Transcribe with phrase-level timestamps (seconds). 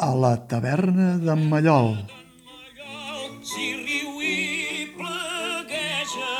[0.00, 1.96] la taverna d'en Mallol.
[3.44, 6.36] Si riu i plegueja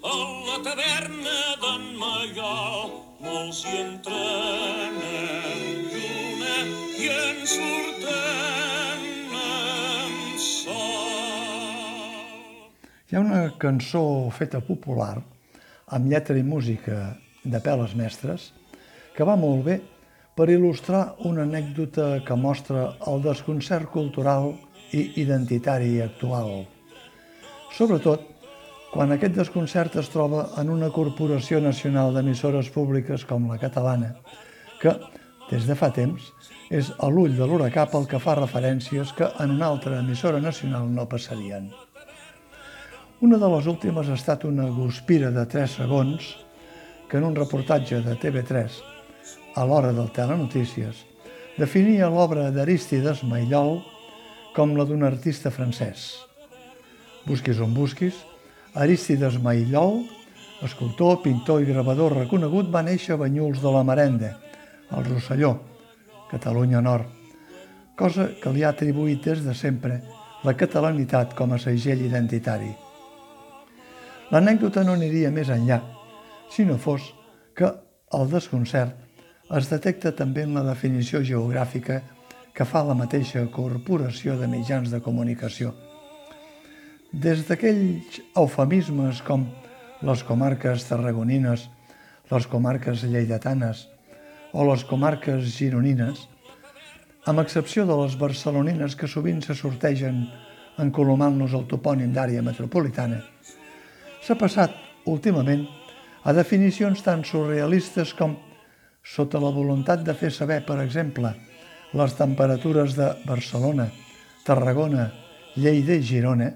[0.00, 0.14] a
[0.48, 5.60] la taverna d'en Mallol molts hi entren en
[5.92, 6.56] lluna
[6.96, 9.04] i en surten
[9.42, 11.12] amb sol.
[13.04, 15.20] Hi ha una cançó feta popular,
[15.92, 18.52] amb lletra i música de Peles Mestres,
[19.12, 19.80] que va molt bé
[20.38, 24.52] per il·lustrar una anècdota que mostra el desconcert cultural
[24.94, 26.60] i identitari actual.
[27.74, 28.22] Sobretot,
[28.92, 34.12] quan aquest desconcert es troba en una corporació nacional d'emissores públiques com la catalana,
[34.78, 34.92] que,
[35.50, 36.28] des de fa temps,
[36.70, 40.86] és a l'ull de l'huracà pel que fa referències que en una altra emissora nacional
[40.86, 41.66] no passarien.
[43.26, 46.30] Una de les últimes ha estat una guspira de 3 segons
[47.10, 48.78] que en un reportatge de TV3
[49.58, 51.02] a l'hora del Telenotícies,
[51.58, 53.80] definia l'obra d'Arístides Maillol
[54.54, 56.12] com la d'un artista francès.
[57.26, 58.14] Busquis on busquis,
[58.78, 60.04] Arístides Maillol,
[60.62, 64.36] escultor, pintor i gravador reconegut, va néixer a Banyuls de la Marenda,
[64.94, 65.56] al Rosselló,
[66.30, 67.10] Catalunya Nord,
[67.98, 69.98] cosa que li ha atribuït des de sempre
[70.46, 72.70] la catalanitat com a segell identitari.
[74.30, 75.82] L'anècdota no aniria més enllà,
[76.54, 77.10] si no fos
[77.58, 77.74] que
[78.14, 79.07] el desconcert
[79.56, 82.02] es detecta també en la definició geogràfica
[82.52, 85.72] que fa la mateixa Corporació de Mitjans de Comunicació.
[87.12, 89.46] Des d'aquells eufemismes com
[90.04, 91.64] les comarques tarragonines,
[92.28, 93.86] les comarques lleidatanes
[94.52, 96.26] o les comarques gironines,
[97.24, 100.26] amb excepció de les barcelonines que sovint se sortegen
[100.78, 103.22] encolomant-nos el topònim d'àrea metropolitana,
[104.20, 104.76] s'ha passat
[105.08, 105.64] últimament
[106.28, 108.36] a definicions tan surrealistes com
[109.04, 111.32] sota la voluntat de fer saber, per exemple,
[111.96, 113.88] les temperatures de Barcelona,
[114.44, 115.08] Tarragona,
[115.56, 116.50] Lleida i Girona,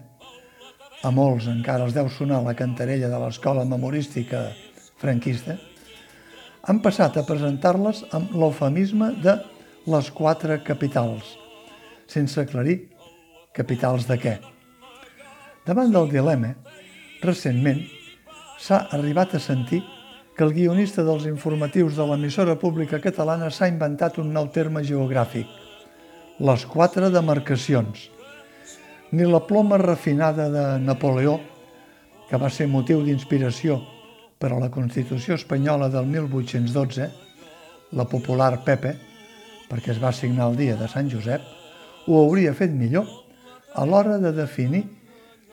[1.02, 4.44] a molts encara els deu sonar la cantarella de l'escola memorística
[5.02, 5.56] franquista,
[6.62, 9.34] han passat a presentar-les amb l'eufemisme de
[9.90, 11.34] les quatre capitals,
[12.06, 12.78] sense aclarir
[13.56, 14.36] capitals de què.
[15.66, 16.52] Davant del dilema,
[17.22, 17.82] recentment
[18.62, 19.82] s'ha arribat a sentir
[20.42, 25.46] que el guionista dels informatius de l'emissora pública catalana s'ha inventat un nou terme geogràfic,
[26.42, 28.08] les quatre demarcacions.
[29.14, 31.36] Ni la ploma refinada de Napoleó,
[32.26, 33.78] que va ser motiu d'inspiració
[34.42, 37.08] per a la Constitució espanyola del 1812,
[37.94, 38.96] la popular Pepe,
[39.70, 41.46] perquè es va signar el dia de Sant Josep,
[42.08, 43.06] ho hauria fet millor
[43.78, 44.88] a l'hora de definir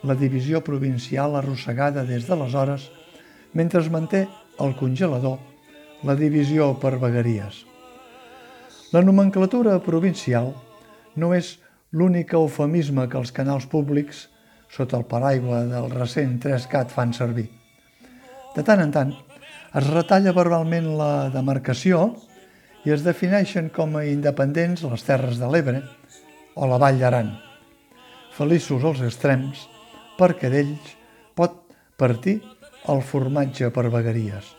[0.01, 2.89] la divisió provincial arrossegada des d'aleshores
[3.53, 4.25] mentre es manté
[4.59, 5.40] al congelador
[6.08, 7.64] la divisió per vegueries.
[8.94, 10.53] La nomenclatura provincial
[11.20, 11.58] no és
[11.92, 14.28] l'únic eufemisme que els canals públics,
[14.69, 17.48] sota el paraigua del recent 3CAT, fan servir.
[18.56, 19.14] De tant en tant,
[19.69, 22.16] es retalla verbalment la demarcació
[22.86, 25.81] i es defineixen com a independents les Terres de l'Ebre
[26.56, 27.34] o la Vall d'Aran.
[28.38, 29.66] Feliços els extrems,
[30.18, 30.96] perquè d'ells
[31.38, 31.59] pot
[32.00, 32.40] partir
[32.88, 34.56] el formatge per vegueries.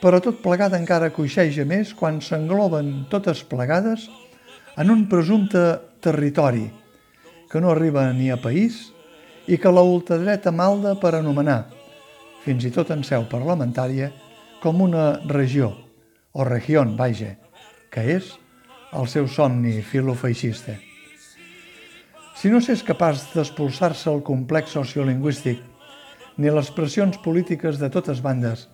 [0.00, 4.08] Però tot plegat encara coixeja més quan s'engloben totes plegades
[4.76, 5.62] en un presumpte
[6.04, 6.66] territori
[7.50, 8.90] que no arriba ni a país
[9.46, 11.66] i que la ultradreta malda per anomenar,
[12.44, 14.10] fins i tot en seu parlamentària,
[14.62, 15.70] com una regió,
[16.32, 17.36] o regió, vaja,
[17.92, 18.32] que és
[18.96, 20.74] el seu somni filofeixista.
[22.34, 25.60] Si no s'és capaç d'expulsar-se el complex sociolingüístic
[26.36, 28.68] ni les pressions polítiques de totes bandes,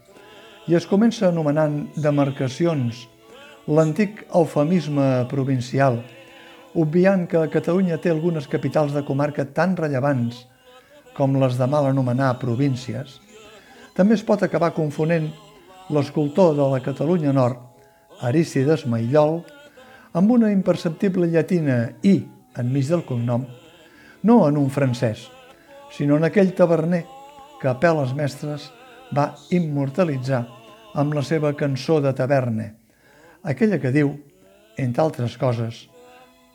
[0.69, 3.06] i es comença anomenant demarcacions
[3.69, 6.00] l'antic eufemisme provincial,
[6.75, 10.45] obviant que Catalunya té algunes capitals de comarca tan rellevants
[11.16, 13.18] com les de mal anomenar províncies,
[13.95, 15.28] també es pot acabar confonent
[15.91, 17.59] l'escultor de la Catalunya Nord,
[18.22, 19.41] Arícides Maillol,
[20.15, 22.21] amb una imperceptible llatina i
[22.59, 23.47] enmig del cognom,
[24.22, 25.28] no en un francès,
[25.95, 27.04] sinó en aquell taverner
[27.60, 28.71] que Peles Mestres
[29.16, 30.45] va immortalitzar
[31.01, 32.71] amb la seva cançó de taverna,
[33.42, 34.15] aquella que diu,
[34.80, 35.84] entre altres coses,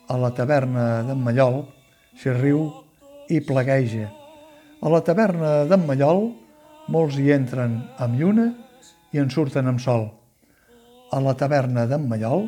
[0.08, 1.62] a la taverna d'en Mallol
[2.18, 2.66] s'hi riu
[3.30, 4.10] i plegueja.
[4.82, 6.28] A la taverna d'en Mallol
[6.92, 8.50] molts hi entren amb lluna
[9.14, 10.06] i en surten amb sol.
[11.10, 12.46] A la taverna d'en Mallol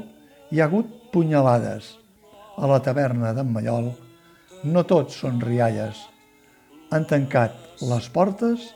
[0.50, 1.96] hi ha hagut punyalades.
[2.58, 3.90] A la taverna d'en Mallol
[4.66, 5.99] no tots són rialles.
[6.90, 7.55] Han tancat
[7.85, 8.70] les portes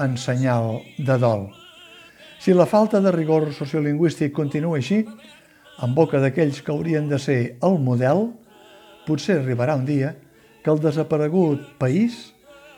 [0.00, 1.48] en senyal de dol.
[2.40, 5.04] Si la falta de rigor sociolingüístic continua així,
[5.82, 8.28] en boca d'aquells que haurien de ser el model,
[9.06, 10.14] potser arribarà un dia
[10.64, 12.34] que el desaparegut país,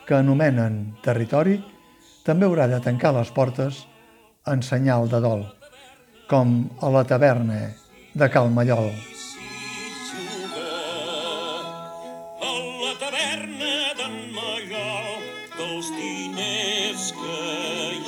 [0.07, 1.59] que anomenen territori,
[2.23, 3.85] també haurà de tancar les portes
[4.47, 5.45] en senyal de dol,
[6.31, 7.61] com a la taverna
[8.15, 8.51] de Cal
[15.77, 17.39] dels diners que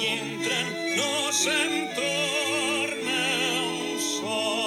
[0.02, 3.26] hi entren, no se'n torna
[3.66, 4.58] un sol.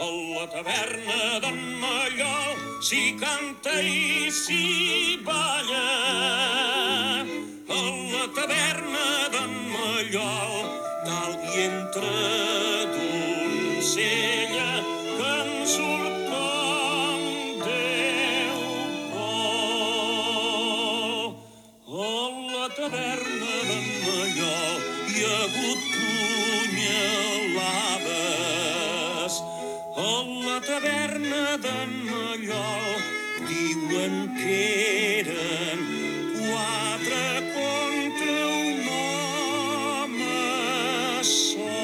[0.00, 2.56] A la taverna d'en Mallol
[2.88, 5.88] s'hi canta i s'hi balla.
[7.76, 7.82] A
[8.14, 9.06] la taverna
[9.36, 10.56] d'en Mallol,
[11.04, 12.16] tal i entre
[12.96, 14.70] doncella,
[15.18, 16.15] que en surt
[30.56, 32.86] la taverna d'en Mallol
[33.48, 34.60] diuen que
[35.20, 35.80] eren
[36.36, 37.24] quatre
[37.56, 40.40] contra un home
[41.32, 41.76] sol.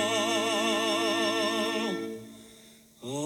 [3.19, 3.21] A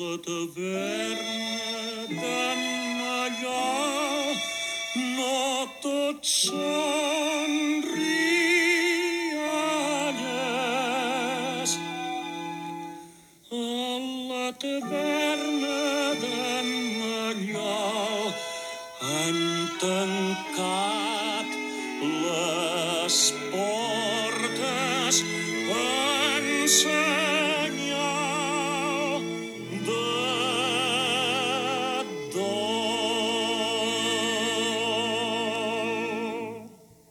[0.00, 1.74] la taverna
[2.22, 2.60] d'en
[2.98, 4.34] Mallol
[5.14, 5.38] no
[5.84, 6.67] tot són
[14.58, 18.32] taverna d'en Mallol
[19.08, 19.38] han
[19.82, 21.48] tancat
[22.02, 23.18] les
[23.52, 25.16] portes
[25.78, 27.07] en sa